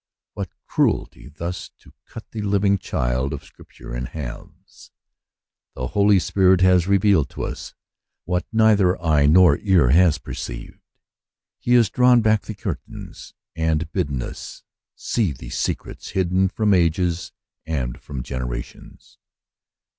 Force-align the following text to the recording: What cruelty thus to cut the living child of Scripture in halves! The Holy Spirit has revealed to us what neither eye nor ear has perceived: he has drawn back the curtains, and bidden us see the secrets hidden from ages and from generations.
What 0.33 0.49
cruelty 0.65 1.27
thus 1.29 1.69
to 1.77 1.93
cut 2.07 2.31
the 2.31 2.41
living 2.41 2.79
child 2.79 3.33
of 3.33 3.43
Scripture 3.43 3.95
in 3.95 4.05
halves! 4.07 4.89
The 5.75 5.89
Holy 5.89 6.17
Spirit 6.17 6.61
has 6.61 6.87
revealed 6.87 7.29
to 7.29 7.43
us 7.43 7.75
what 8.25 8.47
neither 8.51 8.99
eye 8.99 9.27
nor 9.27 9.59
ear 9.59 9.89
has 9.91 10.17
perceived: 10.17 10.79
he 11.59 11.75
has 11.75 11.91
drawn 11.91 12.21
back 12.23 12.41
the 12.45 12.55
curtains, 12.55 13.35
and 13.55 13.91
bidden 13.91 14.23
us 14.23 14.63
see 14.95 15.33
the 15.33 15.51
secrets 15.51 16.09
hidden 16.09 16.49
from 16.49 16.73
ages 16.73 17.31
and 17.67 18.01
from 18.01 18.23
generations. 18.23 19.19